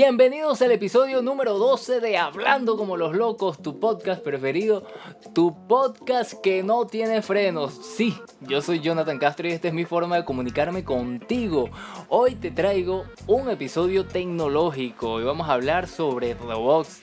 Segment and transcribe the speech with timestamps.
[0.00, 4.86] Bienvenidos al episodio número 12 de Hablando como los locos, tu podcast preferido,
[5.34, 7.74] tu podcast que no tiene frenos.
[7.96, 11.68] Sí, yo soy Jonathan Castro y esta es mi forma de comunicarme contigo.
[12.10, 17.00] Hoy te traigo un episodio tecnológico y vamos a hablar sobre Roblox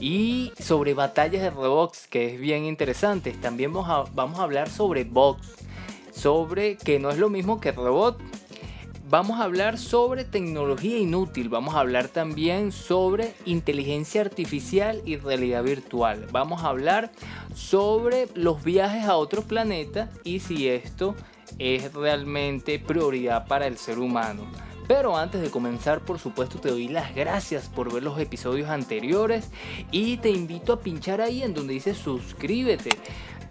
[0.00, 3.32] y sobre batallas de Roblox, que es bien interesante.
[3.32, 5.54] También vamos a, vamos a hablar sobre bots,
[6.12, 8.18] sobre que no es lo mismo que robot
[9.08, 15.62] vamos a hablar sobre tecnología inútil, vamos a hablar también sobre inteligencia artificial y realidad
[15.62, 17.10] virtual, vamos a hablar
[17.54, 21.14] sobre los viajes a otros planetas y si esto
[21.58, 24.42] es realmente prioridad para el ser humano.
[24.86, 29.50] Pero antes de comenzar, por supuesto, te doy las gracias por ver los episodios anteriores
[29.90, 32.90] y te invito a pinchar ahí en donde dice suscríbete.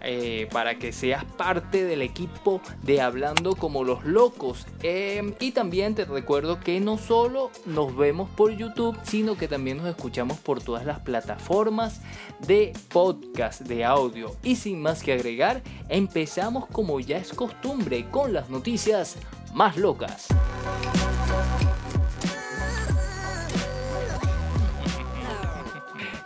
[0.00, 4.66] Eh, para que seas parte del equipo de Hablando como los locos.
[4.82, 9.78] Em, y también te recuerdo que no solo nos vemos por YouTube, sino que también
[9.78, 12.00] nos escuchamos por todas las plataformas
[12.46, 14.36] de podcast, de audio.
[14.42, 19.16] Y sin más que agregar, empezamos como ya es costumbre con las noticias
[19.52, 20.28] más locas.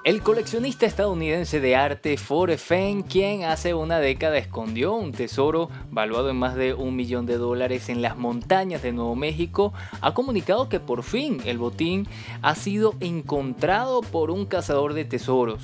[0.05, 6.29] El coleccionista estadounidense de arte Forrest Fenn, quien hace una década escondió un tesoro valuado
[6.29, 10.69] en más de un millón de dólares en las montañas de Nuevo México, ha comunicado
[10.69, 12.09] que por fin el botín
[12.43, 15.63] ha sido encontrado por un cazador de tesoros.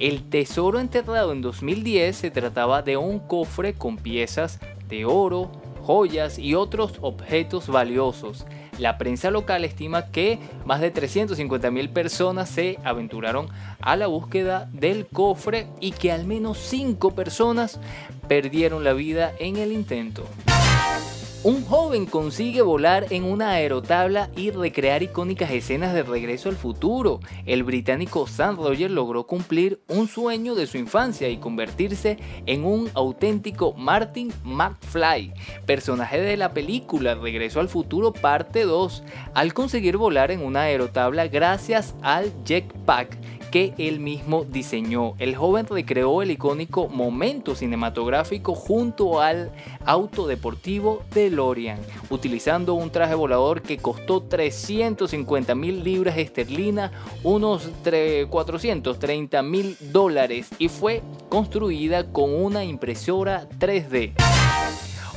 [0.00, 6.40] El tesoro enterrado en 2010 se trataba de un cofre con piezas de oro, joyas
[6.40, 8.46] y otros objetos valiosos.
[8.78, 13.48] La prensa local estima que más de 350 mil personas se aventuraron
[13.80, 17.80] a la búsqueda del cofre y que al menos 5 personas
[18.28, 20.26] perdieron la vida en el intento.
[21.44, 27.20] Un joven consigue volar en una aerotabla y recrear icónicas escenas de Regreso al Futuro.
[27.44, 32.90] El británico Sam Roger logró cumplir un sueño de su infancia y convertirse en un
[32.94, 35.34] auténtico Martin McFly,
[35.66, 39.04] personaje de la película Regreso al Futuro parte 2,
[39.34, 43.16] al conseguir volar en una aerotabla gracias al jetpack
[43.56, 45.14] que él mismo diseñó.
[45.18, 49.50] El joven recreó el icónico momento cinematográfico junto al
[49.86, 51.78] auto deportivo DeLorean,
[52.10, 57.70] utilizando un traje volador que costó 350 mil libras esterlinas, unos
[58.28, 64.12] 430 mil dólares, y fue construida con una impresora 3D.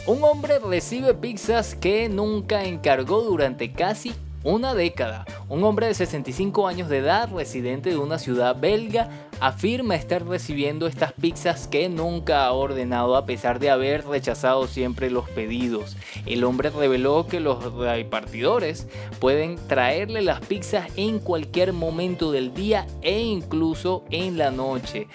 [0.07, 4.13] Un hombre recibe pizzas que nunca encargó durante casi
[4.43, 5.25] una década.
[5.49, 10.87] Un hombre de 65 años de edad, residente de una ciudad belga, afirma estar recibiendo
[10.87, 15.97] estas pizzas que nunca ha ordenado a pesar de haber rechazado siempre los pedidos.
[16.25, 18.87] El hombre reveló que los repartidores
[19.19, 25.07] pueden traerle las pizzas en cualquier momento del día e incluso en la noche.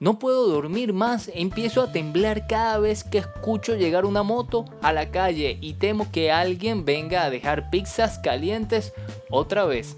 [0.00, 4.92] No puedo dormir más, empiezo a temblar cada vez que escucho llegar una moto a
[4.92, 8.92] la calle y temo que alguien venga a dejar pizzas calientes
[9.28, 9.96] otra vez.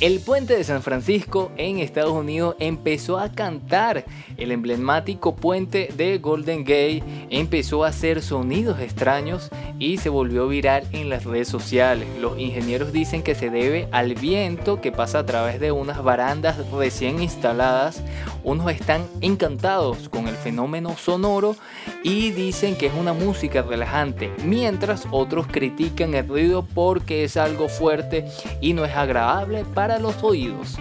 [0.00, 4.04] El puente de San Francisco en Estados Unidos empezó a cantar.
[4.36, 9.48] El emblemático puente de Golden Gate empezó a hacer sonidos extraños
[9.82, 12.06] y se volvió viral en las redes sociales.
[12.20, 16.70] Los ingenieros dicen que se debe al viento que pasa a través de unas barandas
[16.70, 18.00] recién instaladas.
[18.44, 21.56] Unos están encantados con el fenómeno sonoro
[22.04, 27.68] y dicen que es una música relajante, mientras otros critican el ruido porque es algo
[27.68, 28.26] fuerte
[28.60, 30.78] y no es agradable para los oídos.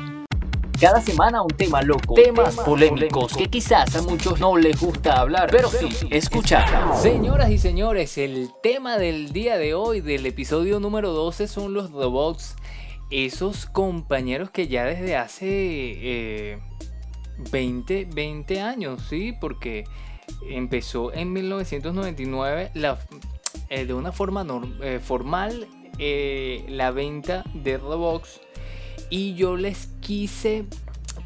[0.81, 5.47] Cada semana un tema loco, temas, polémicos, que quizás a muchos no les gusta hablar,
[5.51, 6.97] pero sí escuchar.
[6.97, 11.91] Señoras y señores, el tema del día de hoy, del episodio número 12, son los
[11.91, 12.55] robots.
[13.11, 16.59] Esos compañeros que ya desde hace
[17.51, 19.35] 20, eh, 20 años, ¿sí?
[19.39, 19.83] Porque
[20.49, 22.97] empezó en 1999 la,
[23.69, 24.43] eh, de una forma
[24.81, 25.67] eh, formal
[25.99, 28.41] la venta de robots
[29.11, 30.65] y yo les quise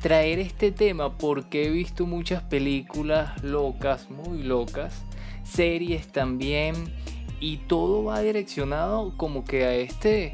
[0.01, 5.03] traer este tema porque he visto muchas películas locas, muy locas,
[5.43, 6.91] series también,
[7.39, 10.31] y todo va direccionado como que a este,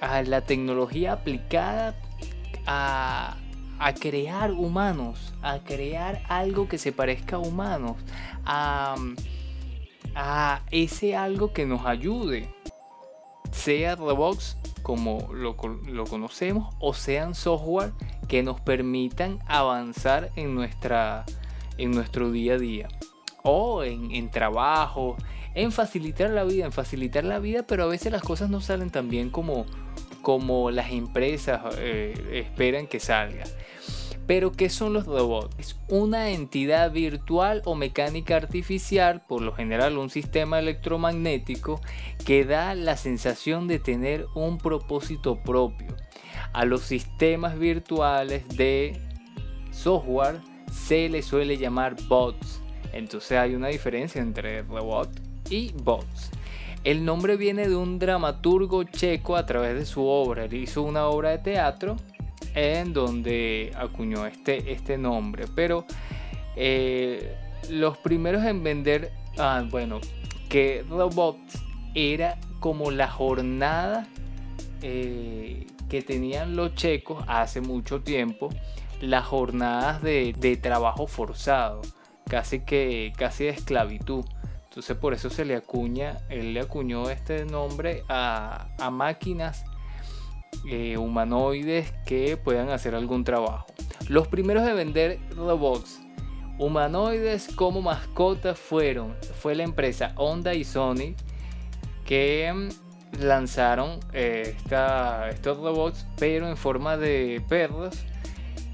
[0.00, 1.96] a la tecnología aplicada
[2.66, 3.36] a,
[3.80, 7.96] a crear humanos, a crear algo que se parezca a humanos,
[8.44, 8.94] a,
[10.14, 12.54] a ese algo que nos ayude,
[13.50, 17.92] sea robots como lo, conocemos o sean software
[18.28, 21.24] que nos permitan avanzar en, nuestra,
[21.78, 22.88] en nuestro día a día
[23.42, 25.16] o en, trabajo,
[25.54, 28.90] en facilitar la vida, en facilitar la vida, pero a veces las cosas no salen
[28.90, 29.66] tan bien como,
[30.22, 33.44] como las empresas eh, esperan que salga.
[34.30, 35.56] Pero ¿qué son los robots?
[35.58, 41.80] Es una entidad virtual o mecánica artificial, por lo general un sistema electromagnético,
[42.24, 45.96] que da la sensación de tener un propósito propio.
[46.52, 49.00] A los sistemas virtuales de
[49.72, 50.40] software
[50.70, 52.62] se les suele llamar bots.
[52.92, 55.10] Entonces hay una diferencia entre robot
[55.50, 56.30] y bots.
[56.84, 60.44] El nombre viene de un dramaturgo checo a través de su obra.
[60.44, 61.96] Él hizo una obra de teatro
[62.54, 65.46] en donde acuñó este, este nombre.
[65.54, 65.84] Pero
[66.56, 67.36] eh,
[67.68, 70.00] los primeros en vender, ah, bueno,
[70.48, 71.62] que robots
[71.94, 74.06] era como la jornada
[74.82, 78.48] eh, que tenían los checos hace mucho tiempo,
[79.00, 81.82] las jornadas de, trabajo forzado,
[82.28, 84.24] casi que casi de esclavitud.
[84.64, 89.64] Entonces por eso se le acuña, él le acuñó este nombre a, máquinas
[90.68, 93.66] eh, humanoides que puedan hacer algún trabajo.
[94.08, 96.00] Los primeros de vender robots
[96.60, 101.14] humanoides como mascotas fueron, fue la empresa Honda y Sony
[102.04, 104.56] que mm, lanzaron eh,
[105.30, 108.04] estos robots pero en forma de perros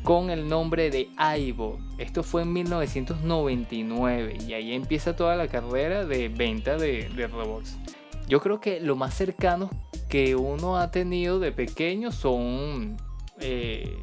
[0.03, 1.79] con el nombre de Aibo.
[1.99, 7.77] Esto fue en 1999 y ahí empieza toda la carrera de venta de, robots.
[8.29, 9.71] Yo creo que lo más cercano
[10.09, 12.97] que uno ha tenido de pequeño son
[13.41, 13.97] eh,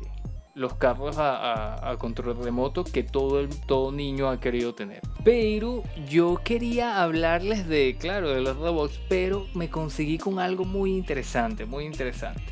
[0.55, 5.01] los carros a, control remoto que todo, todo niño ha querido tener.
[5.23, 10.91] Pero yo quería hablarles de, claro, de los robots, pero me conseguí con algo muy
[10.91, 12.43] interesante, muy interesante,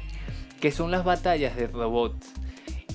[0.59, 2.33] que son las batallas de robots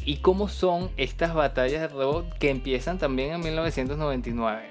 [0.04, 4.70] y cómo son estas batallas de robot que empiezan también en 1999.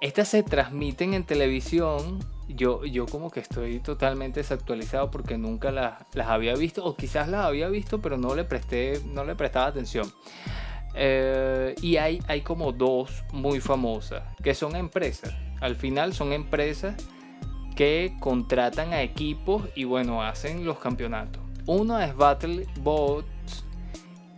[0.00, 2.18] Estas se transmiten en televisión.
[2.48, 7.28] Yo, yo como que estoy totalmente desactualizado porque nunca las, las había visto o quizás
[7.28, 10.10] las había visto pero no le, presté, no le prestaba atención.
[10.94, 15.34] Eh, y hay, hay como dos muy famosas que son empresas.
[15.60, 16.94] Al final son empresas
[17.74, 21.42] que contratan a equipos y bueno, hacen los campeonatos.
[21.66, 23.26] Uno es BattleBot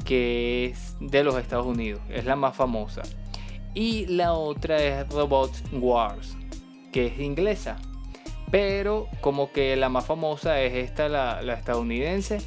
[0.05, 3.03] que es de los Estados Unidos, es la más famosa.
[3.75, 6.35] Y la otra es Robot Wars,
[6.91, 7.77] que es inglesa.
[8.51, 12.39] Pero como que la más famosa es esta, la, estadounidense,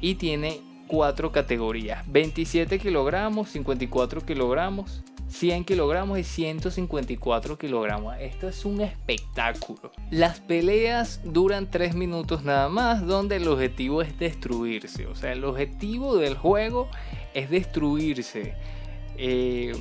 [0.00, 2.04] y tiene cuatro categorías.
[2.10, 8.16] 27 kilogramos, 54 kilogramos, 100 kilogramos y 154 kilogramos.
[8.18, 9.92] Esto es un espectáculo.
[10.10, 15.06] Las peleas duran 3 minutos nada más, donde el objetivo es destruirse.
[15.06, 16.88] O sea, el objetivo del juego
[17.34, 18.54] es destruirse
[19.16, 19.72] eh,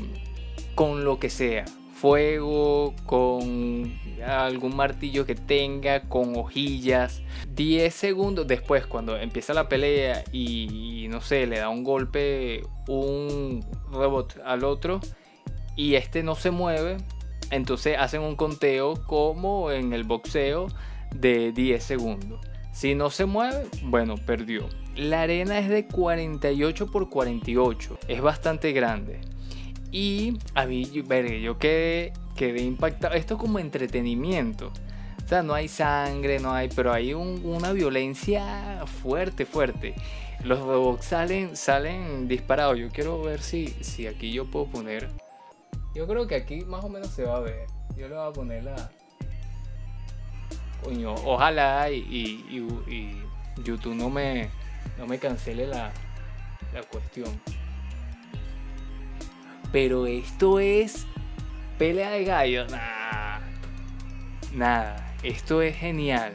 [0.76, 1.66] con lo que sea.
[2.00, 3.94] Fuego, con
[4.26, 7.22] algún martillo que tenga, con hojillas.
[7.50, 13.66] 10 segundos después, cuando empieza la pelea y no sé, le da un golpe un
[13.92, 15.02] robot al otro,
[15.76, 16.98] y este no se mueve,
[17.52, 20.68] entonces hacen un conteo como en el boxeo
[21.14, 22.40] de 10 segundos.
[22.72, 24.70] Si no se mueve, bueno, perdió.
[24.96, 29.22] La arena es de 48 por 48, es bastante grande.
[29.92, 33.16] Y a mí, yo quedé, quedé impactado.
[33.16, 34.72] Esto es como entretenimiento.
[35.24, 39.94] O sea, no hay sangre, no hay, pero hay una violencia fuerte, fuerte.
[40.44, 42.78] Los robots salen, salen disparados.
[42.80, 45.10] Yo quiero ver si, si aquí yo puedo poner
[45.94, 47.68] yo creo que aquí más o menos se va a ver.
[47.98, 48.92] Yo le voy a poner la.
[50.84, 53.22] Coño, ojalá y,
[53.64, 54.50] YouTube no me,
[54.98, 55.92] no me cancele la,
[56.74, 57.28] la cuestión.
[59.72, 61.06] Pero esto es
[61.78, 62.72] pelea de gallos.
[62.72, 63.42] Nada.
[64.54, 65.16] Nada.
[65.24, 66.34] Esto es genial.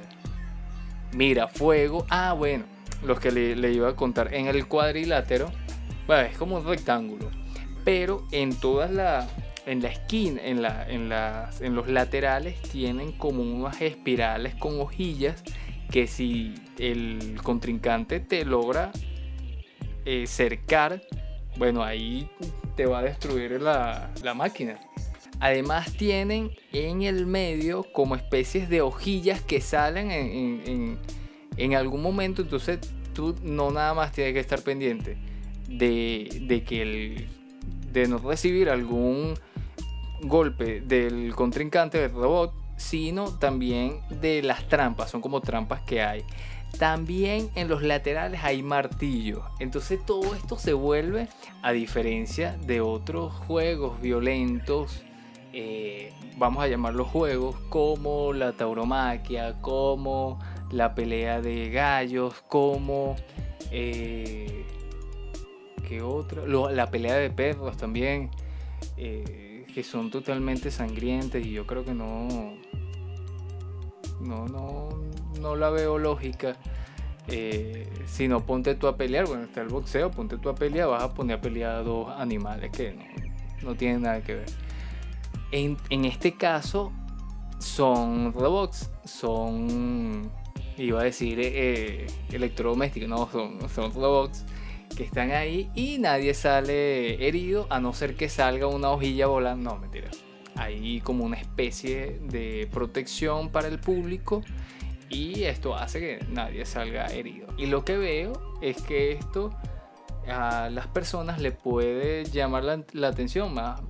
[1.13, 2.07] Mira, fuego.
[2.11, 2.65] Ah, bueno.
[3.05, 4.33] Los que le, iba a contar.
[4.35, 5.51] En el cuadrilátero.
[6.07, 7.31] Bueno, es como un rectángulo.
[7.85, 9.31] Pero en todas las
[9.67, 15.43] en la esquina, en, la, en, en los laterales tienen como unas espirales con hojillas
[15.91, 18.93] que si el contrincante te logra
[20.05, 21.03] eh, cercar,
[21.57, 22.29] bueno, ahí
[22.77, 24.79] te va a destruir la, máquina.
[25.41, 30.99] Además tienen en el medio como especies de hojillas que salen en,
[31.57, 32.79] en, algún momento, entonces
[33.13, 35.17] tú no nada más tienes que estar pendiente
[35.69, 37.29] de, de que el,
[37.93, 39.35] de no recibir algún
[40.23, 46.25] golpe del contrincante del robot, sino también de las trampas, son como trampas que hay.
[46.79, 49.43] También en los laterales hay martillos.
[49.61, 51.29] Entonces todo esto se vuelve,
[51.63, 55.05] a diferencia de otros juegos violentos,
[55.57, 60.41] eh, vamos a llamarlos juegos como la tauromaquia, como
[60.73, 63.15] la pelea de gallos, como...
[63.71, 64.67] Eh,
[65.89, 66.43] ¿Qué otra?
[66.47, 68.31] la pelea de perros también,
[68.97, 72.57] eh, que son totalmente sangrientes y yo creo que no...
[74.21, 74.89] No, no,
[75.45, 76.57] no la veo lógica.
[77.29, 79.27] Eh, si no, ponte tú a pelear.
[79.27, 80.89] Bueno, está el boxeo, ponte tú a pelear.
[80.89, 83.05] Vas a poner a pelear a dos animales que no,
[83.71, 84.47] no tienen nada que ver.
[85.53, 86.93] En, en este caso,
[87.59, 90.31] son robots, son,
[90.77, 94.45] iba a decir, eh, electrodomésticos, no, son, son robots
[94.97, 99.71] que están ahí y nadie sale herido a no ser que salga una hojilla volando.
[99.71, 100.11] No, mentira.
[100.57, 104.43] Hay como una especie de protección para el público
[105.11, 107.47] y esto hace que nadie salga herido.
[107.57, 109.51] Y lo que veo es que esto
[110.29, 113.81] a las personas le puede llamar la, atención más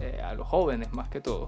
[0.00, 1.46] eh, a los jóvenes más que todo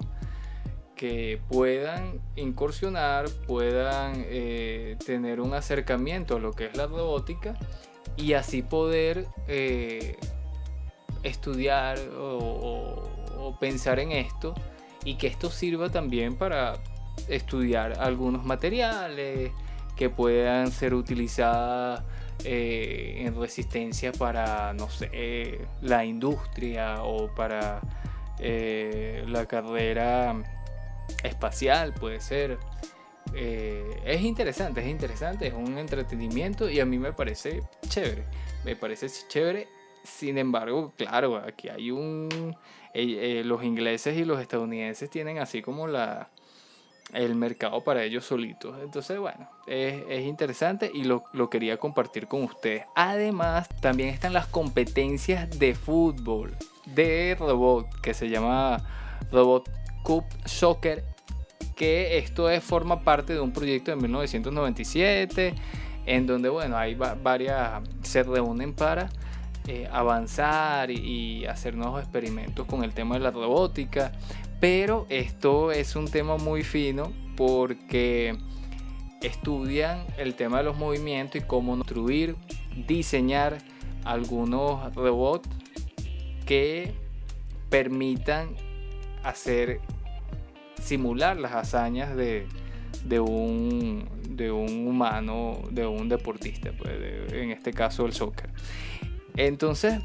[1.00, 7.56] que puedan incursionar, puedan eh, tener un acercamiento a lo que es la robótica
[8.18, 10.18] y así poder eh,
[11.22, 14.54] estudiar o, pensar en esto
[15.02, 16.74] y que esto sirva también para
[17.28, 19.52] estudiar algunos materiales
[19.96, 22.02] que puedan ser utilizados
[22.44, 27.80] eh, en resistencia para, no sé, la industria o para
[28.38, 30.42] la carrera
[31.22, 32.58] espacial, puede ser.
[33.34, 38.24] Eh, es interesante, es interesante, es un entretenimiento y a mí me parece chévere.
[38.64, 39.68] Me parece chévere.
[40.02, 42.56] Sin embargo, claro, aquí hay un...
[42.92, 46.28] Eh, eh, los ingleses y los estadounidenses tienen así como la,
[47.12, 48.76] el mercado para ellos solitos.
[48.82, 52.84] Entonces, bueno, es, es interesante y lo, lo, quería compartir con ustedes.
[52.94, 58.78] Además, también están las competencias de fútbol de robot que se llama
[59.30, 59.70] Robot
[60.02, 61.04] Cup Soccer,
[61.76, 65.54] que esto es, forma parte de un proyecto de 1997,
[66.06, 69.08] en donde, bueno, hay varias, se reúnen para
[69.66, 74.12] eh, avanzar y, hacer nuevos experimentos con el tema de la robótica,
[74.60, 78.36] pero esto es un tema muy fino porque
[79.22, 82.36] estudian el tema de los movimientos y cómo construir,
[82.86, 83.58] diseñar
[84.04, 85.48] algunos robots
[86.46, 86.92] que
[87.68, 88.50] permitan
[89.22, 89.80] hacer
[90.80, 92.46] simular las hazañas de,
[93.20, 96.92] un, de un humano, de un deportista, pues,
[97.32, 98.50] en este caso el soccer.
[99.36, 100.00] Entonces,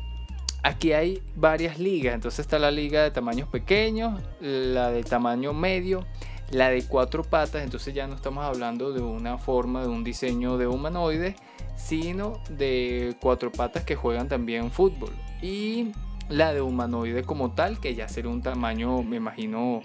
[0.65, 2.15] aquí hay varias ligas.
[2.15, 6.05] Entonces está la liga de tamaños pequeños, la de tamaño medio,
[6.49, 7.63] la de cuatro patas.
[7.63, 11.35] Entonces ya no estamos hablando de una forma, de un diseño de humanoide,
[11.75, 15.11] sino de cuatro patas que juegan también fútbol.
[15.41, 15.91] Y
[16.29, 19.81] la de humanoide como tal, que ya sería un tamaño, me imagino,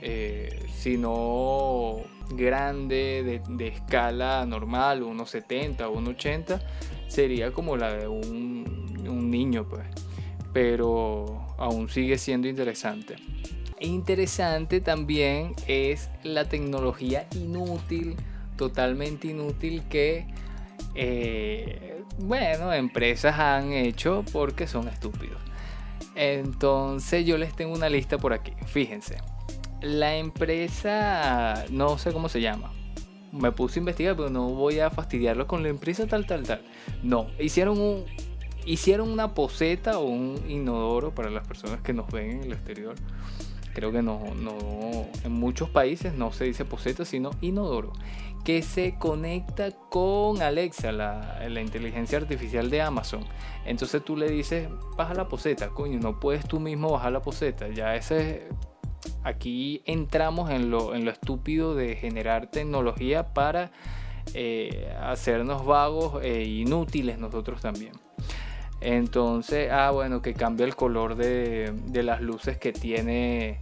[0.00, 1.96] eh, sino
[2.30, 6.60] grande, de, escala normal, 1,70 o 1,80,
[7.08, 9.84] sería como la de un, un niño, pues.
[10.52, 13.16] Pero aún sigue siendo interesante.
[13.80, 18.16] Interesante también es la tecnología inútil,
[18.56, 20.26] totalmente inútil que,
[20.94, 25.40] eh, bueno, empresas han hecho porque son estúpidos.
[26.14, 28.52] Entonces yo les tengo una lista por aquí.
[28.66, 29.16] Fíjense.
[29.80, 32.72] La empresa, no sé cómo se llama.
[33.32, 36.62] Me puse a investigar, pero no voy a fastidiarlo con la empresa tal, tal, tal.
[37.02, 38.04] No, hicieron un,
[38.64, 42.94] hicieron una poseta o un inodoro para las personas que nos ven en el exterior.
[43.74, 47.92] Creo que no, no, en muchos países no se dice poseta, sino inodoro
[48.44, 53.24] que se conecta con Alexa, la, inteligencia artificial de Amazon.
[53.64, 57.68] Entonces tú le dices, baja la poseta, coño, no puedes tú mismo bajar la poseta.
[57.68, 58.48] Ya ese,
[59.22, 63.70] aquí entramos en lo, en lo estúpido de generar tecnología para
[64.34, 67.92] eh, hacernos vagos e inútiles nosotros también.
[68.82, 73.60] Entonces, ah, bueno, que cambia el color de, las luces que tiene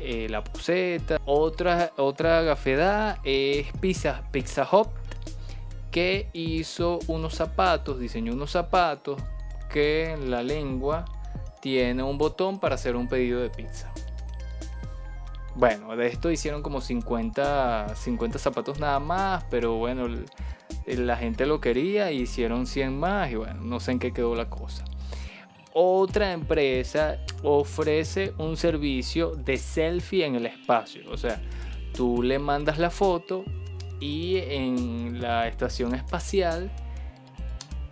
[0.00, 1.20] eh, la poseta.
[1.24, 4.88] Otra, otra gafedad es Pizza, Pizza Hut,
[5.92, 9.22] que hizo unos zapatos, diseñó unos zapatos
[9.72, 11.04] que en la lengua
[11.60, 13.92] tiene un botón para hacer un pedido de pizza.
[15.56, 20.06] Bueno, de esto hicieron como 50, 50 zapatos nada más, pero bueno,
[20.86, 24.34] la gente lo quería y hicieron 100 más y bueno, no sé en qué quedó
[24.34, 24.84] la cosa
[25.78, 31.02] otra empresa ofrece un servicio de selfie en el espacio.
[31.10, 31.38] O sea,
[31.92, 33.44] tú le mandas la foto
[34.00, 36.72] y en la estación espacial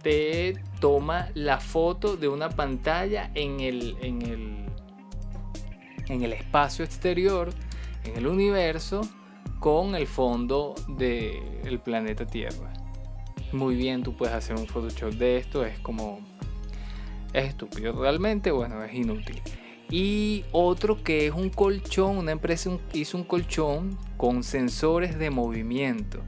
[0.03, 4.64] te toma la foto de una pantalla en el, en el,
[6.09, 7.51] en el espacio exterior,
[8.05, 9.03] en el universo,
[9.61, 12.73] con el fondo del planeta Tierra.
[13.53, 16.21] Muy bien, tú puedes hacer un Photoshop de esto, es como...
[17.33, 19.41] Es estúpido, realmente, bueno, es inútil.
[19.91, 26.21] Y otro que es un colchón, una empresa hizo un colchón con sensores de movimiento.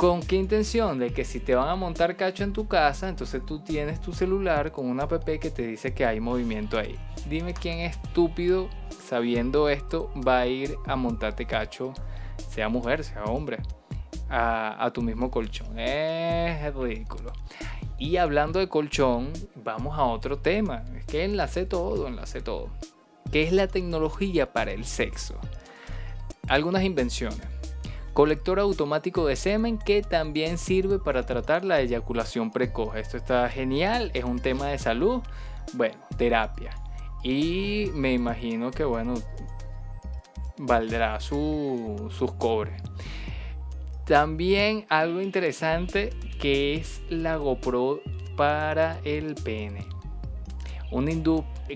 [0.00, 0.98] ¿Con qué intención?
[0.98, 4.14] De que si te van a montar cacho en tu casa, entonces tú tienes tu
[4.14, 6.98] celular con una app que te dice que hay movimiento ahí.
[7.28, 11.92] Dime quién estúpido sabiendo esto va a ir a montarte cacho,
[12.48, 13.58] sea mujer, sea hombre,
[14.30, 15.78] a, a tu mismo colchón.
[15.78, 17.34] Es ridículo.
[17.98, 20.82] Y hablando de colchón, vamos a otro tema.
[20.96, 22.70] Es que enlace todo, enlace todo.
[23.30, 25.38] ¿Qué es la tecnología para el sexo?
[26.48, 27.59] Algunas invenciones
[28.12, 32.96] Colector automático de semen que también sirve para tratar la eyaculación precoz.
[32.96, 35.22] Esto está genial, es un tema de salud.
[35.74, 36.74] Bueno, terapia.
[37.22, 39.14] Y me imagino que, bueno,
[40.58, 42.82] valdrá sus cobres.
[44.06, 48.00] También algo interesante que es la GoPro
[48.36, 49.86] para el pene.
[50.90, 51.06] Un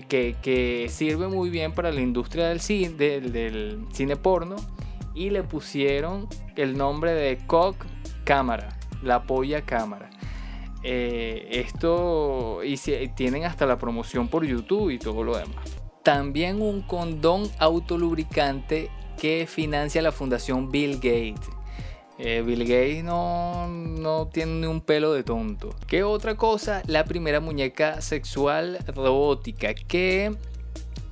[0.09, 4.57] que, que, sirve muy bien para la industria del cine, del cine porno
[5.15, 7.85] y le pusieron el nombre de Cock
[8.23, 10.09] Cámara, la polla cámara.
[10.83, 12.77] Eh, esto y
[13.15, 15.65] tienen hasta la promoción por YouTube y todo lo demás.
[16.03, 21.49] También un condón autolubricante que financia la fundación Bill Gates.
[22.17, 25.75] Eh, Bill Gates no, no, tiene ni un pelo de tonto.
[25.87, 26.83] ¿Qué otra cosa?
[26.85, 30.35] La primera muñeca sexual robótica que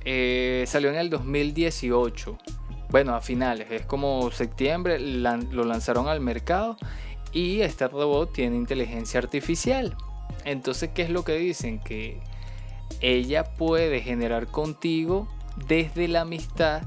[0.04, 2.38] eh, salió en el 2018
[2.94, 6.76] bueno, a finales, es como septiembre, lo lanzaron al mercado
[7.32, 9.96] y este robot tiene inteligencia artificial.
[10.44, 11.80] Entonces, ¿qué es lo que dicen?
[11.80, 12.20] Que
[13.00, 15.26] ella puede generar contigo
[15.66, 16.82] desde la amistad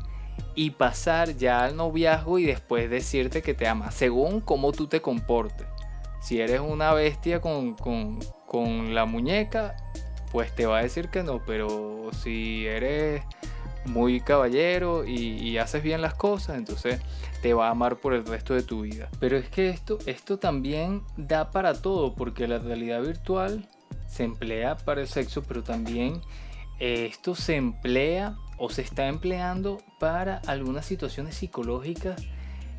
[0.56, 5.02] y pasar ya al noviazgo y después decirte que te ama, según cómo tú te
[5.02, 5.68] comportes.
[6.22, 9.76] Si eres una bestia con, con la muñeca,
[10.32, 13.24] pues te va a decir que no, pero si eres
[13.88, 17.02] muy caballero y, haces bien las cosas, entonces
[17.42, 19.10] te va a amar por el resto de tu vida.
[19.20, 23.68] Pero es que esto, esto también da para todo, porque la realidad virtual
[24.06, 26.22] se emplea para el sexo, pero también
[26.80, 32.22] eh, esto se emplea o se está empleando para algunas situaciones psicológicas,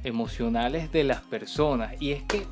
[0.04, 2.00] emocionales de las personas.
[2.00, 2.46] Y es que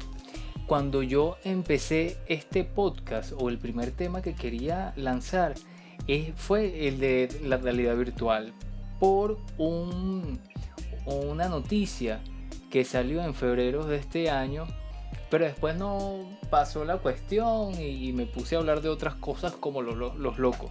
[0.67, 5.55] cuando yo empecé este podcast o el primer tema que quería lanzar,
[6.37, 8.53] fue el de la realidad virtual
[9.01, 10.39] por un,
[11.05, 12.21] una noticia
[12.71, 14.67] que salió en febrero de este año,
[15.31, 19.83] pero después no pasó la cuestión y, me puse a hablar de otras cosas como
[19.83, 20.71] los locos.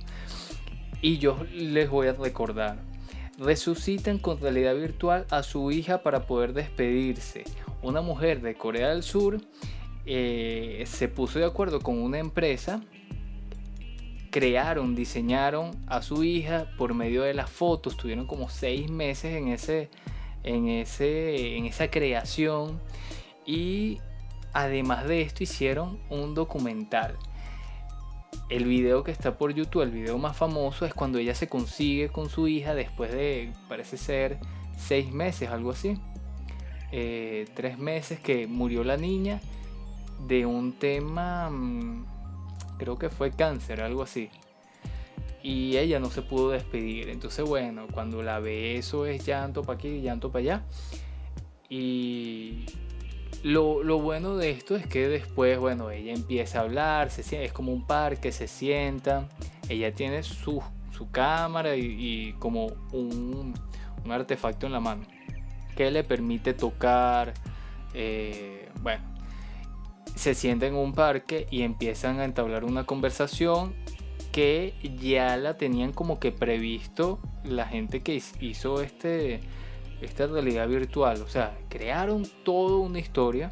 [1.01, 2.77] Y yo les voy a recordar,
[3.37, 7.43] resucitan con realidad virtual a su hija para poder despedirse.
[7.81, 9.39] Una mujer de Corea del Sur
[10.05, 12.81] eh, se puso de acuerdo con una empresa
[14.35, 19.47] crearon, diseñaron a su hija por medio de las fotos, tuvieron como seis meses en,
[19.47, 19.89] ese,
[20.43, 22.81] en, ese, en esa creación
[23.45, 23.99] y
[24.51, 27.15] además de esto hicieron un documental.
[28.49, 32.09] El video que está por YouTube, el video más famoso, es cuando ella se consigue
[32.09, 34.39] con su hija después de, parece ser,
[34.75, 35.97] seis meses, algo así.
[36.91, 39.39] Eh, tres meses que murió la niña
[40.27, 42.14] de un tema mm,
[42.77, 44.29] creo que fue cáncer, algo así.
[45.43, 47.09] Y ella no se pudo despedir.
[47.09, 50.63] Entonces, bueno, cuando la ve, eso es llanto para aquí, llanto para allá.
[51.69, 52.65] Y
[53.43, 57.71] lo, bueno de esto es que después, bueno, ella empieza a hablar, se, es como
[57.71, 59.29] un parque, se sienta.
[59.69, 63.53] Ella tiene su, su cámara y, como un,
[64.03, 65.05] un, artefacto en la mano
[65.75, 67.33] que le permite tocar.
[67.93, 69.03] Eh, bueno,
[70.13, 73.73] se sienten en un parque y empiezan a entablar una conversación
[74.31, 79.39] que ya la tenían como que previsto la gente que hizo este,
[80.01, 81.21] esta realidad virtual.
[81.21, 83.51] O sea, crearon toda una historia.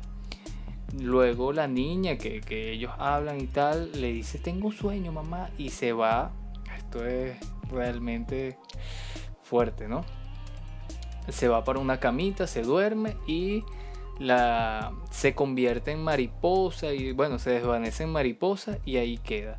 [1.00, 5.70] Luego la niña que, que ellos hablan y tal le dice, tengo sueño mamá, y
[5.70, 6.32] se va.
[6.78, 7.38] Esto es
[7.72, 8.58] realmente
[9.42, 10.04] fuerte, ¿no?
[11.30, 13.64] Se va para una camita, se duerme y
[14.20, 19.56] la, se convierte en mariposa y bueno, se desvanece en mariposa y ahí queda.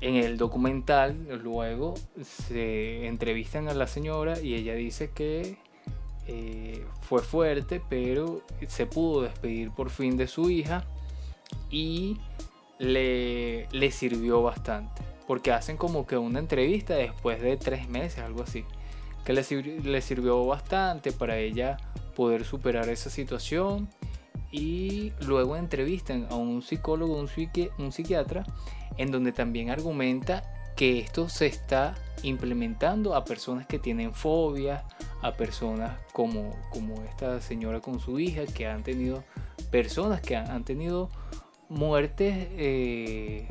[0.00, 5.58] En el documental luego se entrevistan a la señora y ella dice que
[6.26, 10.84] eh, fue fuerte, pero se pudo despedir por fin de su hija
[11.70, 12.18] y
[12.78, 15.02] le, le sirvió bastante.
[15.28, 18.64] Porque hacen como que una entrevista después de tres meses, algo así
[19.24, 19.42] que le,
[19.82, 21.76] le sirvió bastante para ella
[22.14, 23.88] poder superar esa situación
[24.50, 28.44] y luego entrevistan a un psicólogo, un, psiquiatra,
[28.98, 30.42] en donde también argumenta
[30.76, 34.84] que esto se está implementando a personas que tienen fobias,
[35.22, 39.24] a personas como, como esta señora con su hija, que han tenido
[39.70, 41.08] personas que han, tenido
[41.68, 43.48] muertes eh,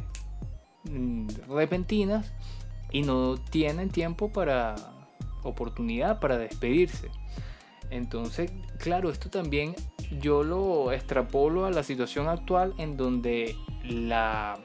[0.84, 2.32] mm, repentinas
[2.92, 4.76] y no tienen tiempo para
[5.44, 7.10] oportunidad para despedirse.
[7.92, 9.76] Entonces, claro, esto también
[10.20, 14.58] yo lo extrapolo a la situación actual en donde la,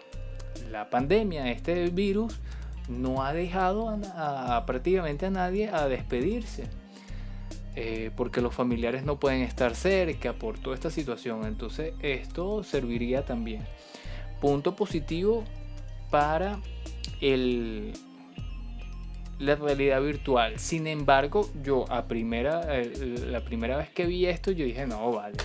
[0.71, 2.41] la pandemia, este virus,
[2.89, 6.69] no ha dejado a, prácticamente a nadie a despedirse.
[7.79, 11.45] Eh, porque los familiares no pueden estar cerca por toda esta situación.
[11.45, 13.63] Entonces esto serviría también.
[14.41, 15.45] Punto positivo
[16.11, 16.59] para
[17.21, 17.93] el,
[19.39, 20.59] la realidad virtual.
[20.59, 22.93] Sin embargo, yo a primera, eh,
[23.27, 25.37] la primera vez que vi esto, yo dije, no, vale,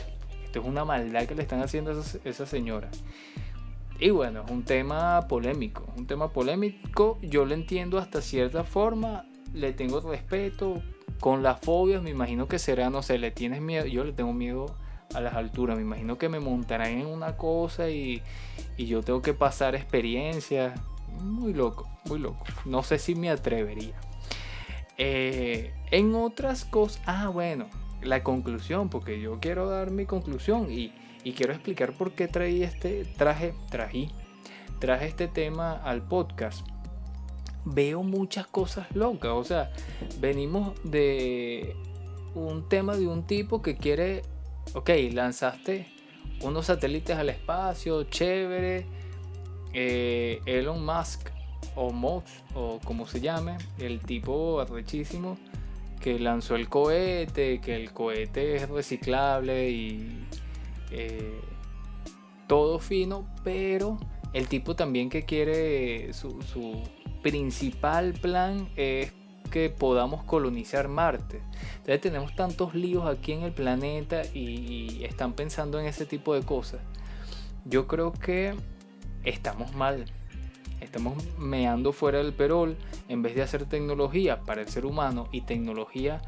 [0.45, 2.89] esto es una maldad que le están haciendo a esa, esa señora.
[3.99, 9.25] Y bueno, es un tema polémico, un tema polémico, yo lo entiendo hasta cierta forma,
[9.53, 10.81] le tengo respeto,
[11.19, 14.33] con las fobias me imagino que será, no sé, le tienes miedo, yo le tengo
[14.33, 14.75] miedo
[15.13, 18.23] a las alturas, me imagino que me montarán en una cosa y,
[18.75, 20.79] y yo tengo que pasar experiencias,
[21.19, 23.95] muy loco, muy loco, no sé si me atrevería.
[24.97, 27.67] Eh, en otras cosas, ah bueno,
[28.01, 30.93] la conclusión, porque yo quiero dar mi conclusión y
[31.23, 34.09] y quiero explicar por qué traí este, traje, traje,
[34.79, 36.65] traje este tema al podcast.
[37.63, 39.71] Veo muchas cosas locas, o sea,
[40.19, 41.75] venimos de
[42.33, 44.23] un tema de un tipo que quiere,
[44.73, 45.87] ok, lanzaste
[46.41, 48.87] unos satélites al espacio, chévere,
[49.73, 51.29] eh, Elon Musk
[51.75, 55.37] o Mox o como se llame, el tipo arrechísimo
[56.01, 60.27] que lanzó el cohete, que el cohete es reciclable y
[60.91, 61.39] eh,
[62.47, 63.97] todo fino, pero
[64.33, 66.39] el tipo también que quiere su,
[67.21, 69.13] principal plan es
[69.51, 71.43] que podamos colonizar Marte.
[71.77, 76.41] Entonces tenemos tantos líos aquí en el planeta y, están pensando en ese tipo de
[76.41, 76.81] cosas.
[77.65, 78.55] Yo creo que
[79.23, 80.05] estamos mal.
[80.79, 82.75] Estamos meando fuera del perol
[83.07, 86.21] en vez de hacer tecnología para el ser humano y tecnología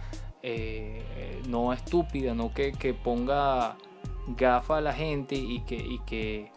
[0.43, 3.77] eh, no estúpida, no que, que ponga
[4.27, 6.51] gafa a la gente y que, que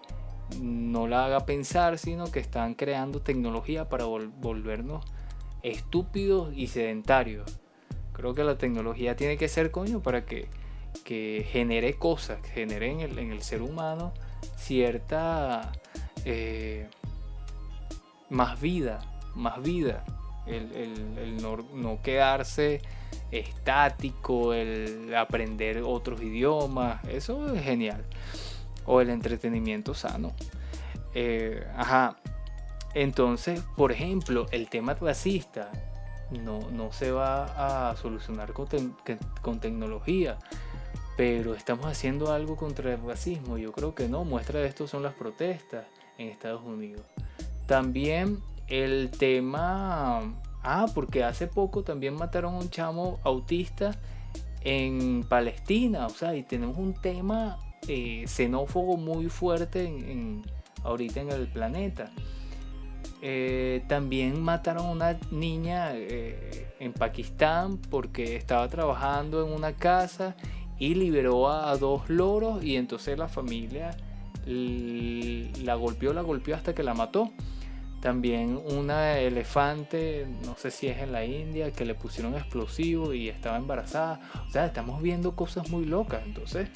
[0.60, 5.04] no la haga pensar, sino que están creando tecnología para volvernos
[5.62, 7.58] estúpidos y sedentarios.
[8.12, 10.48] Creo que la tecnología tiene que ser coño para que,
[11.04, 13.00] genere cosas, genere en
[13.32, 14.12] el, ser humano
[14.56, 15.72] cierta
[16.28, 16.88] eh,
[18.30, 18.98] más vida,
[19.36, 20.04] más vida.
[20.46, 22.82] El, no quedarse
[23.30, 28.04] estático, el aprender otros idiomas, eso es genial.
[28.86, 30.32] O el entretenimiento sano.
[31.14, 32.16] Eh, ajá.
[32.94, 35.70] Entonces, por ejemplo, el tema racista
[36.30, 38.66] no, no se va a solucionar con,
[39.42, 40.38] con tecnología
[41.16, 43.56] pero estamos haciendo algo contra el racismo.
[43.56, 44.24] Yo creo que no.
[44.24, 45.86] Muestra de esto son las protestas
[46.18, 47.02] en Estados Unidos.
[47.66, 50.22] También el tema
[50.68, 53.92] Ah, porque hace poco también mataron a un chamo autista
[54.62, 56.06] en Palestina.
[56.06, 60.42] O sea, y tenemos un tema eh, xenófobo muy fuerte en,
[60.82, 62.10] ahorita en el planeta.
[63.22, 70.34] Eh, también mataron a una niña eh, en Pakistán porque estaba trabajando en una casa
[70.80, 73.96] y liberó a, dos loros y entonces la familia
[74.46, 77.30] la golpeó, la golpeó hasta que la mató.
[78.00, 83.28] También una elefante, no sé si es en la India, que le pusieron explosivo y
[83.28, 84.20] estaba embarazada.
[84.46, 86.22] O sea, estamos viendo cosas muy locas.
[86.24, 86.68] Entonces,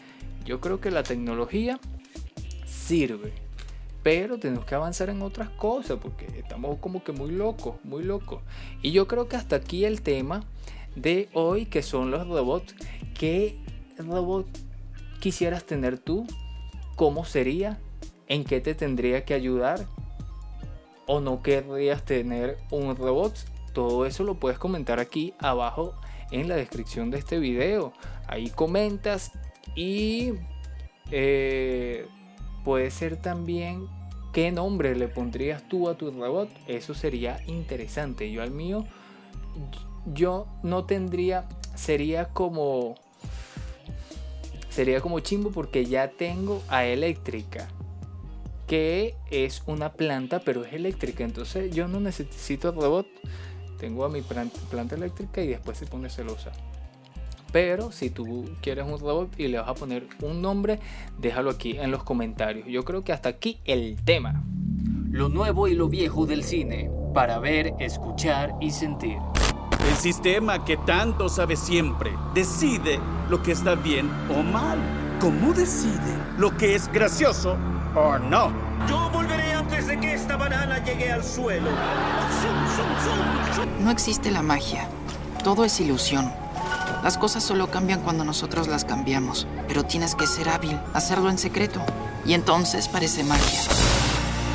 [0.45, 1.79] yo creo que la tecnología
[2.65, 3.33] sirve.
[4.03, 8.43] Pero tenemos que avanzar en otras cosas porque estamos como que muy locos, muy locos.
[8.83, 10.43] Y yo creo que hasta aquí el tema
[10.97, 12.75] de hoy, que son los robots.
[13.15, 13.59] ¿Qué
[13.99, 14.47] robot
[15.21, 16.27] quisieras tener tú?
[17.01, 17.79] ¿Cómo sería?
[18.27, 19.87] ¿En qué te tendría que ayudar?
[21.07, 23.35] o no querrías tener un robot,
[23.73, 25.95] todo eso lo puedes comentar aquí abajo
[26.31, 27.95] en la descripción de este video.
[28.29, 29.33] Ahí comentas
[29.75, 30.35] y
[31.11, 32.07] eh,
[32.67, 33.89] puede ser también
[34.35, 36.51] qué nombre le pondrías tú a tu robot.
[36.67, 38.31] Eso sería interesante.
[38.31, 38.85] Yo al mío,
[40.05, 42.95] yo no tendría, sería como,
[44.71, 47.69] sería como chimbo porque ya tengo a eléctrica
[48.67, 51.25] que es una planta pero es eléctrica.
[51.25, 53.07] Entonces yo no necesito robot.
[53.81, 56.53] tengo a mi planta eléctrica y después se pone celosa.
[57.53, 60.79] Pero si tú quieres un robot y le vas a poner un nombre,
[61.19, 62.69] déjalo aquí en los comentarios.
[62.69, 64.45] Yo creo que hasta aquí el tema.
[65.11, 69.19] Lo nuevo y lo viejo del cine, para ver, escuchar y sentir.
[69.91, 74.79] El sistema que tanto sabe siempre decide lo que está bien o mal.
[75.21, 77.57] ¿Cómo decide lo que es gracioso
[77.95, 78.53] o no?
[78.89, 81.71] Yo volveré antes de que esta banana llegue al suelo.
[83.81, 84.89] No existe la magia.
[85.43, 86.31] Todo es ilusión.
[87.03, 91.39] Las cosas solo cambian cuando nosotros las cambiamos, pero tienes que ser hábil, hacerlo en
[91.39, 91.81] secreto.
[92.25, 93.61] Y entonces parece magia.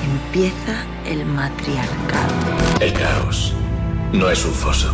[0.03, 2.33] Empieza el matriarcado.
[2.79, 3.53] El caos
[4.13, 4.93] no es un foso,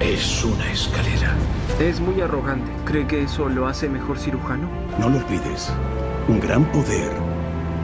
[0.00, 1.34] es una escalera.
[1.80, 2.70] Es muy arrogante.
[2.84, 4.68] ¿Cree que eso lo hace mejor cirujano?
[4.98, 5.72] No lo olvides.
[6.28, 7.12] Un gran poder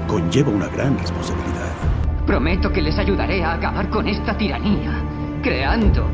[0.07, 1.73] conlleva una gran responsabilidad.
[2.27, 5.03] Prometo que les ayudaré a acabar con esta tiranía,
[5.43, 6.07] creando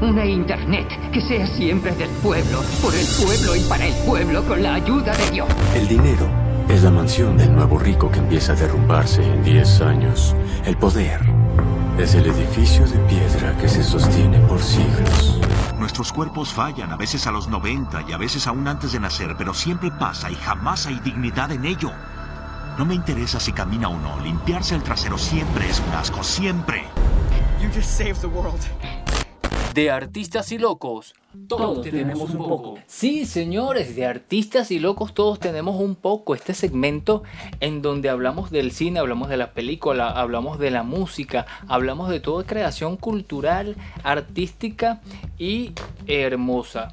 [0.00, 4.62] una Internet que sea siempre del pueblo, por el pueblo y para el pueblo con
[4.62, 5.48] la ayuda de Dios.
[5.74, 6.28] El dinero
[6.68, 10.36] es la mansión del nuevo rico que empieza a derrumbarse en 10 años.
[10.64, 11.35] El poder
[11.98, 15.40] es el edificio de piedra que se sostiene por siglos.
[15.78, 19.34] Nuestros cuerpos fallan, a veces a los 90 y a veces aún antes de nacer,
[19.38, 21.92] pero siempre pasa y jamás hay dignidad en ello.
[22.78, 26.84] No me interesa si camina o no, limpiarse el trasero siempre es un asco, siempre.
[27.60, 28.60] You just saved the world.
[29.76, 31.14] De artistas y locos,
[31.48, 32.78] todos, tenemos un poco.
[32.86, 36.34] Sí, señores, de artistas y locos todos tenemos un poco.
[36.34, 37.24] Este segmento
[37.60, 42.20] en donde hablamos del cine, hablamos de la película, hablamos de la música, hablamos de
[42.20, 45.02] toda creación cultural, artística
[45.38, 45.72] y
[46.06, 46.90] hermosa.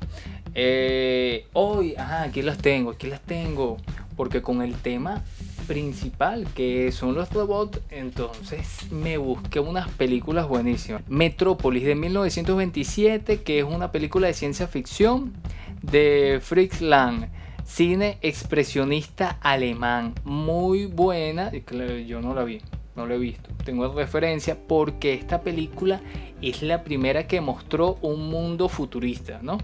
[0.53, 3.77] Eh, hoy, ajá, aquí las tengo, aquí las tengo.
[4.17, 5.23] Porque con el tema
[5.63, 11.01] principal que son los robots, entonces me busqué unas películas buenísimas.
[11.07, 15.33] Metrópolis de 1927, que es una película de ciencia ficción
[15.81, 17.29] de Fritz Lang.
[17.65, 21.51] Cine expresionista alemán, muy buena.
[22.05, 22.59] Yo no la vi,
[22.95, 23.49] no la he visto.
[23.63, 26.01] Tengo referencia porque esta película
[26.41, 29.57] es la primera que mostró un mundo futurista, ¿no?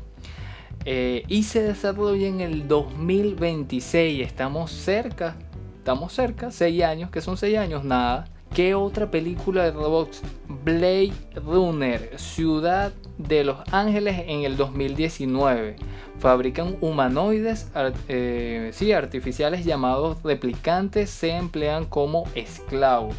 [0.85, 4.25] Eh, y se desarrolla en el 2026.
[4.25, 5.35] Estamos cerca
[5.79, 8.25] estamos cerca, 6 años, que son 6 años, nada.
[8.53, 10.21] ¿Qué otra película de robots?
[10.47, 15.77] Blade Runner, Ciudad de Los Ángeles en el 2019.
[16.19, 17.71] Fabrican humanoides
[18.07, 23.15] eh, sí, artificiales llamados replicantes, se emplean como esclavos.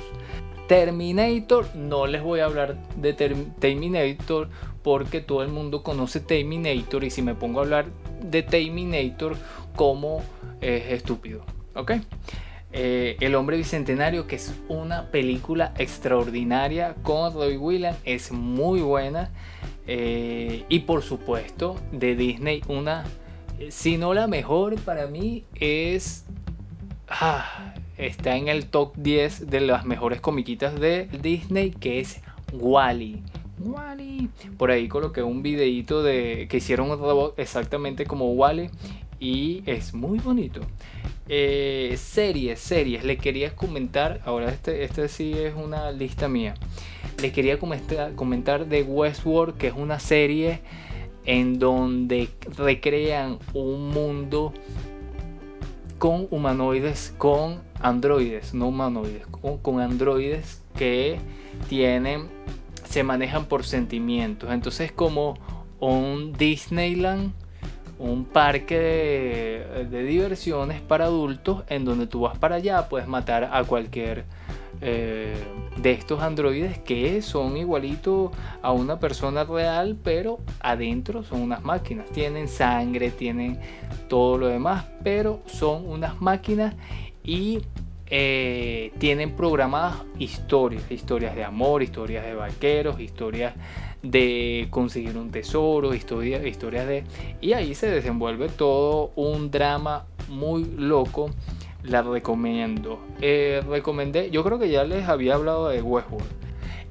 [0.68, 4.48] Terminator, no les voy a hablar de Terminator
[4.82, 7.86] porque todo el mundo conoce Terminator y si me pongo a hablar
[8.22, 9.36] de Terminator
[9.74, 10.22] como
[10.60, 11.40] es estúpido.
[11.74, 11.92] ¿Ok?
[12.72, 19.30] Eh, el hombre bicentenario, que es una película extraordinaria con Roy Williams, es muy buena.
[19.86, 23.04] Eh, y por supuesto, de Disney, una,
[23.70, 26.26] si no la mejor para mí, es.
[27.08, 32.20] Ah, está en el top 10 de las mejores comiquitas de Disney, que es
[32.52, 33.22] Wally.
[33.58, 34.30] Wally.
[34.56, 38.70] Por ahí coloqué un videito de que hicieron un robot exactamente como Wally
[39.18, 40.60] y es muy bonito.
[41.32, 43.04] Eh, series, series.
[43.04, 46.54] Le quería comentar, ahora este, este sí es una lista mía.
[47.22, 50.60] Le quería comentar, de Westworld, que es una serie
[51.24, 54.52] en donde recrean un mundo
[56.00, 61.20] con humanoides, con androides, no humanoides, con, con androides que
[61.68, 62.28] tienen,
[62.88, 64.50] se manejan por sentimientos.
[64.50, 65.38] Entonces como
[65.78, 67.34] un Disneyland
[68.00, 73.62] un parque de, diversiones para adultos en donde tú vas para allá, puedes matar a
[73.64, 74.24] cualquier
[74.80, 75.36] eh,
[75.76, 78.30] de estos androides que son igualitos
[78.62, 82.06] a una persona real, pero adentro son unas máquinas.
[82.10, 83.60] Tienen sangre, tienen
[84.08, 86.74] todo lo demás, pero son unas máquinas
[87.22, 87.60] y
[88.06, 93.52] eh, tienen programadas historias, historias de amor, historias de vaqueros, historias
[94.02, 97.04] de conseguir un tesoro, historia, historias de...
[97.40, 101.30] Y ahí se desenvuelve todo un drama muy loco.
[101.82, 103.00] La recomiendo.
[103.20, 106.40] Eh, recomendé, yo creo que ya les había hablado de Westworld.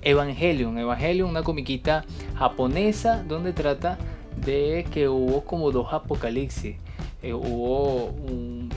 [0.02, 3.98] Evangelion, Evangelion, una comiquita japonesa donde trata
[4.45, 6.78] de que hubo como dos apocalipsis.
[7.22, 8.69] Eh, hubo un,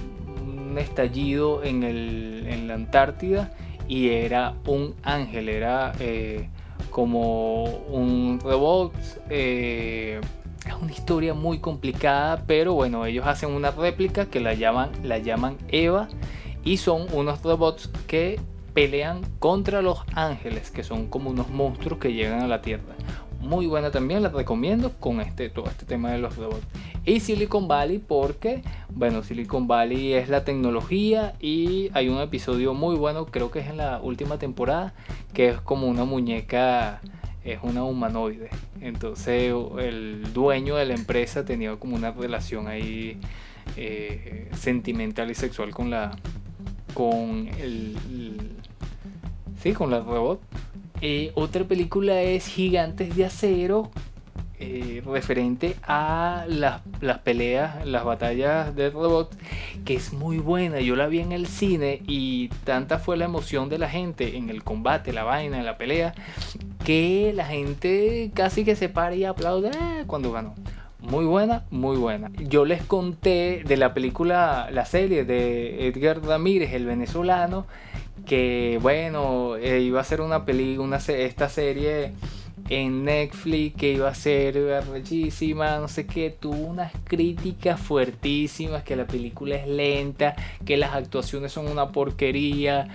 [0.77, 3.53] estallido en, el, en, la Antártida
[3.89, 6.49] y era un ángel, era eh,
[6.91, 8.12] como un
[8.43, 8.93] robot.
[9.31, 10.21] Eh,
[10.67, 15.19] es una historia muy complicada, pero bueno, ellos hacen una réplica que la llaman, la
[15.19, 16.09] llaman Eva
[16.65, 18.39] y son unos robots que
[18.73, 22.95] pelean contra los ángeles, que son como unos monstruos que llegan a la Tierra.
[23.41, 26.65] muy buena también, la recomiendo con este, todo este tema de los robots.
[27.05, 32.95] Y Silicon Valley porque, bueno, Silicon Valley es la tecnología y hay un episodio muy
[32.95, 34.95] bueno, creo que es en la última temporada,
[35.35, 37.01] que es como una muñeca,
[37.45, 38.51] es una humanoide.
[38.81, 43.19] Entonces el dueño de la empresa tenía como una relación ahí
[43.77, 46.17] eh, sentimental y sexual con la,
[46.95, 47.97] con el,
[49.63, 50.41] sí, con la robot.
[51.01, 53.91] Eh, otra película es Gigantes de Acero,
[54.63, 59.37] eh, referente a las, las, peleas, las batallas de robots,
[59.85, 60.81] que es muy buena.
[60.81, 64.51] Yo la vi en el cine y tanta fue la emoción de la gente en
[64.51, 66.15] el combate, la vaina, en la pelea,
[66.85, 70.55] que la gente casi que se para y aplaude ah, cuando ganó.
[71.01, 72.31] Muy buena, muy buena.
[72.39, 77.67] Yo les conté de la película, la serie de Edgar Ramírez, el venezolano,
[78.27, 82.13] que bueno, eh, iba a ser una película, esta serie
[82.73, 84.59] en Netflix que iba a ser
[84.91, 90.95] bellísima, no sé qué, tuvo unas críticas fuertísimas, que la película es lenta, que las
[90.95, 92.89] actuaciones son una porquería,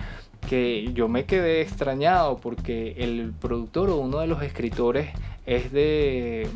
[0.48, 5.10] que yo me quedé extrañado porque el productor o uno de los escritores
[5.46, 6.48] es de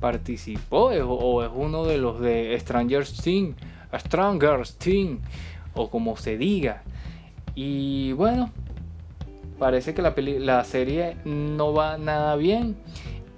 [0.00, 3.56] participó o es uno de los de Stranger Things,
[3.96, 5.20] Stranger Things
[5.74, 6.82] o como se diga.
[7.54, 8.50] Y bueno,
[9.58, 12.76] parece que la, serie no va nada bien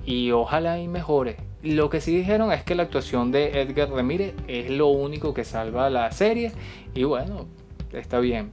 [0.04, 1.36] y ojalá y mejore.
[1.62, 5.44] Lo que sí dijeron es que la actuación de Edgar Ramírez es lo único que
[5.44, 6.52] salva la serie
[6.94, 7.46] y bueno,
[7.92, 8.52] está bien.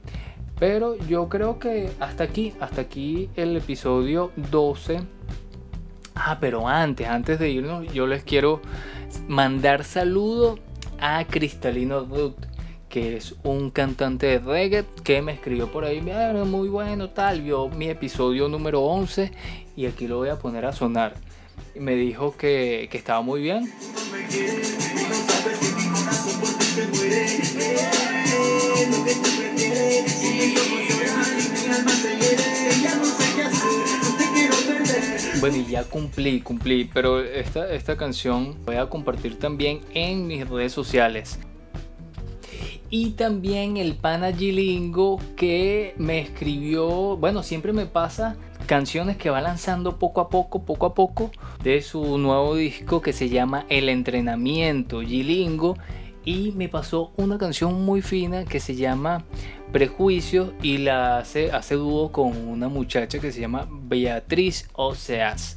[0.58, 5.00] Pero yo creo que hasta aquí, hasta aquí el episodio 12
[6.20, 8.60] Ah, pero antes, antes de irnos, yo les quiero
[9.28, 10.58] mandar saludo
[11.00, 12.34] a Cristalino Root,
[12.88, 17.68] que es un cantante de reggae que me escribió por ahí, muy bueno, tal, vio
[17.68, 19.30] mi episodio número 11
[19.76, 21.14] y aquí lo voy a poner a sonar.
[21.74, 23.70] Me dijo que, que estaba muy bien.
[35.40, 40.48] Bueno, y ya cumplí, cumplí, pero esta, esta canción voy a compartir también en mis
[40.48, 41.38] redes sociales.
[42.90, 49.40] Y también el pana Gilingo que me escribió, bueno, siempre me pasa canciones que va
[49.40, 51.30] lanzando poco a poco, poco a poco,
[51.62, 55.76] de su nuevo disco que se llama El Entrenamiento Gilingo.
[56.28, 59.24] Y me pasó una canción muy fina que se llama
[59.72, 65.56] Prejuicio y la hace, hace dúo con una muchacha que se llama Beatriz Oseas.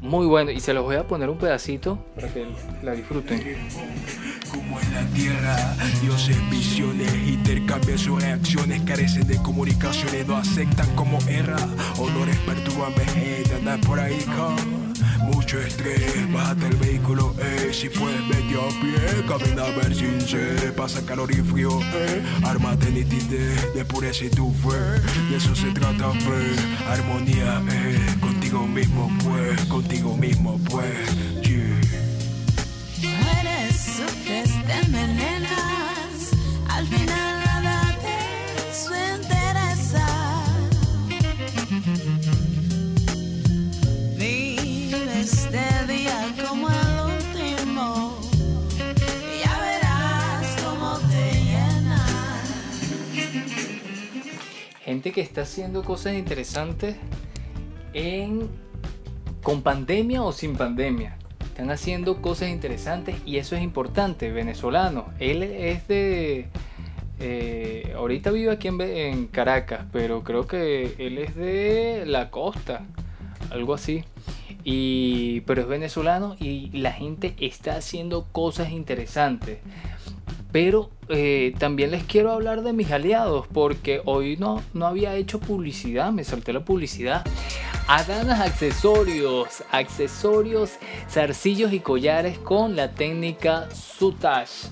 [0.00, 2.46] Muy bueno, y se los voy a poner un pedacito para que
[2.84, 3.42] la disfruten.
[4.48, 5.56] Como en la tierra,
[6.00, 11.56] dioses visiones, intercambian sus reacciones, carecen de comunicaciones, no aceptan como erra,
[11.98, 14.91] honores perturban vejez, andar por ahí con
[15.22, 20.20] mucho estrés, bájate el vehículo, eh, si puedes vete a pie, camina a ver sin
[20.20, 25.54] se pasa calor y frío, eh, armate nitidez, de pureza y tu fe, de eso
[25.54, 26.58] se trata, pues,
[26.88, 31.91] armonía, eh, contigo mismo, pues, contigo mismo, pues, yeah.
[55.10, 56.96] Que está haciendo cosas interesantes
[57.92, 58.48] en
[59.42, 61.16] con pandemia o sin pandemia.
[61.42, 64.30] Están haciendo cosas interesantes y eso es importante.
[64.30, 65.06] Venezolano.
[65.18, 66.46] Él es de.
[67.18, 72.84] eh, ahorita vive aquí en, en Caracas, pero creo que él es de la costa.
[73.50, 74.04] Algo así.
[74.64, 79.58] Y, pero es venezolano y la gente está haciendo cosas interesantes.
[80.52, 85.40] Pero eh, también les quiero hablar de mis aliados porque hoy no, no había hecho
[85.40, 87.24] publicidad, me salté la publicidad.
[87.88, 90.78] Adanas Accesorios, accesorios,
[91.10, 94.66] zarcillos y collares con la técnica Sutash.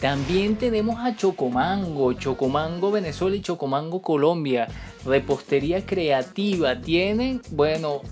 [0.00, 4.68] También tenemos a Chocomango, Chocomango Venezuela y Chocomango Colombia.
[5.04, 6.80] Repostería creativa.
[6.80, 8.02] Tienen, bueno,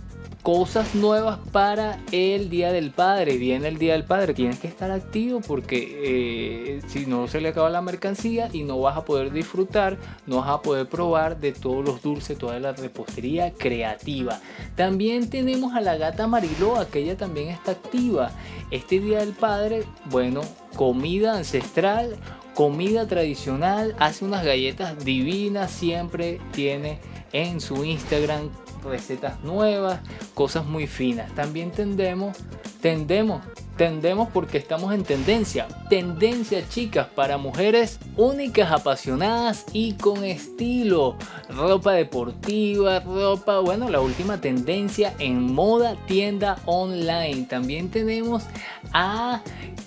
[0.47, 3.37] cosas nuevas para el Día del Padre.
[3.37, 4.33] Viene el Día del Padre.
[4.33, 8.79] Tienes que estar activo porque eh, si no se le acaba la mercancía y no
[8.81, 12.71] vas a poder disfrutar, no vas a poder probar de todos los dulces, toda la
[12.71, 14.41] repostería creativa.
[14.77, 18.31] También tenemos a la gata Mariloa, que ella también está activa.
[18.71, 20.43] Este Día del Padre, bueno,
[20.77, 22.15] comida ancestral,
[22.55, 27.01] comida tradicional, hace unas galletas divinas, siempre tiene
[27.33, 28.49] en su Instagram
[28.85, 30.01] recetas nuevas,
[30.35, 31.35] cosas muy finas.
[31.35, 32.37] También tendemos,
[32.81, 33.43] tendemos,
[33.77, 35.69] tendemos porque estamos en tendencia.
[35.89, 41.17] Tendencia, chicas, para mujeres únicas, apasionadas y con estilo.
[41.49, 47.47] Ropa deportiva, ropa, bueno, la última tendencia en moda, tienda online.
[47.49, 48.45] También tenemos
[48.93, 49.43] a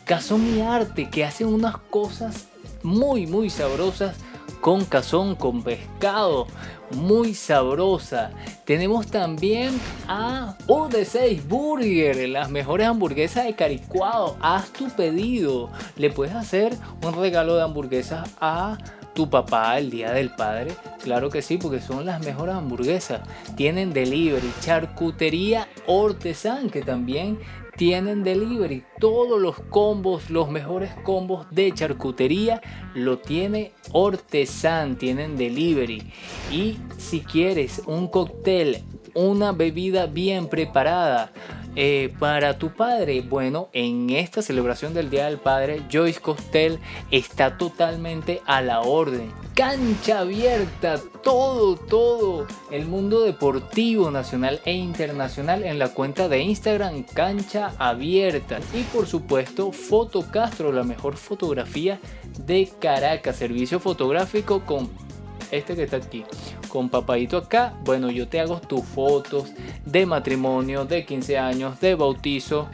[0.10, 2.48] y Arte, que hacen unas cosas
[2.82, 4.16] muy, muy sabrosas
[4.62, 6.48] con cazón, con pescado,
[6.92, 8.32] muy sabrosa.
[8.66, 14.38] Tenemos también a UD6 Burger, las mejores hamburguesas de Caricuado.
[14.42, 15.70] Haz tu pedido.
[15.96, 18.78] Le puedes hacer un regalo de hamburguesas a
[19.14, 20.72] tu papá el día del padre?
[21.04, 23.22] Claro que sí, porque son las mejores hamburguesas.
[23.58, 27.40] Tienen delivery, charcutería Ortesan, que también
[27.80, 28.84] tienen delivery.
[29.00, 32.62] Todos los combos, los mejores combos de charcutería
[32.94, 36.12] lo tiene Ortesan, tienen delivery.
[36.52, 41.32] Y si quieres un cóctel, una bebida bien preparada,
[41.78, 46.80] eh, para tu padre, bueno, en esta celebración del Día del Padre, Joyce Costel
[47.12, 49.32] está totalmente a la orden.
[49.60, 52.48] Cancha abierta, todo, todo.
[52.72, 58.62] El mundo deportivo nacional e internacional en la cuenta de Instagram Cancha Abierta.
[58.74, 62.00] Y por supuesto, Foto Castro, la mejor fotografía
[62.46, 64.90] de Caracas, servicio fotográfico con
[65.52, 66.24] este que está aquí
[66.70, 69.52] con papadito acá, bueno, yo te hago tus fotos
[69.86, 72.70] de matrimonio, de 15 años, de bautizo,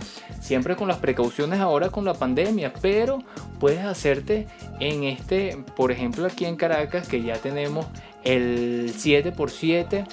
[0.45, 3.19] siempre con las precauciones ahora con la pandemia, pero
[3.59, 4.47] puedes hacerte
[4.79, 7.87] en este, por ejemplo, aquí en Caracas, que ya tenemos
[8.23, 10.05] el 7x7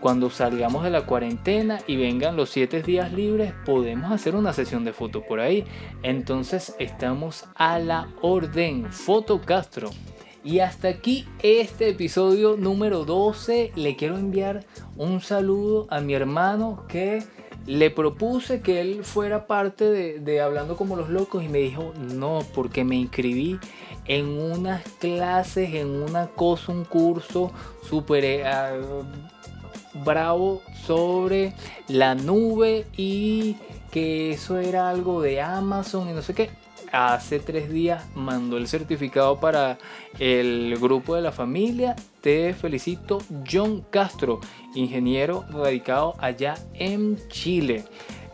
[0.00, 4.84] cuando salgamos de la cuarentena y vengan los 7 días libres, podemos hacer una sesión
[4.84, 5.64] de fotos por ahí.
[6.02, 8.92] Entonces estamos a la orden.
[8.92, 9.90] Foto Castro.
[10.44, 13.72] Y hasta aquí este episodio número 12.
[13.76, 14.64] Le quiero enviar
[14.96, 17.22] un saludo a mi hermano que
[17.66, 22.40] le propuse que él fuera parte de, Hablando como los locos y me dijo no,
[22.54, 23.58] porque me inscribí
[24.06, 27.52] en unas clases, en una cosa, un curso
[27.88, 28.72] súper eh, ah,
[30.04, 31.54] bravo sobre
[31.88, 33.56] la nube y
[33.90, 36.61] que eso era algo de Amazon y no sé qué
[36.92, 39.78] hace tres días mandó el certificado para
[40.18, 41.96] el grupo de la familia.
[42.20, 43.18] Te felicito,
[43.50, 44.40] John Castro,
[44.74, 47.84] ingeniero radicado allá en Chile.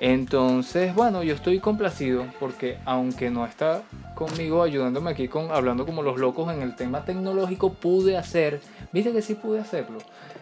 [0.01, 3.83] Entonces, bueno, yo estoy complacido porque aunque no está
[4.15, 8.61] conmigo ayudándome aquí con hablando como los locos en el tema tecnológico, pude hacer,
[8.93, 9.99] viste que sí pude hacerlo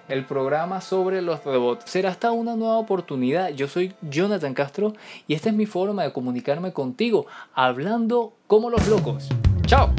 [0.09, 1.91] el programa sobre los robots.
[1.91, 3.51] Será hasta una nueva oportunidad.
[3.51, 4.95] Yo soy Jonathan Castro
[5.27, 9.29] y esta es mi forma de comunicarme contigo, hablando como los locos.
[9.67, 9.93] ¡Chao!